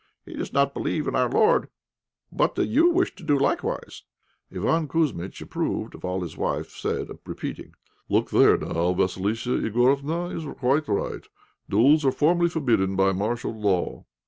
[0.25, 1.69] He does not believe in our Lord!
[2.31, 4.01] But do you wish to do likewise?"
[4.51, 7.75] Iván Kouzmitch approved of all his wife said, repeating
[8.09, 11.27] "Look there, now, Vassilissa Igorofna is quite right
[11.69, 14.05] duels are formally forbidden by martial law."